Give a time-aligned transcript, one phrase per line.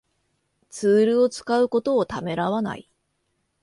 [0.71, 2.89] ツールを使うことをためらわない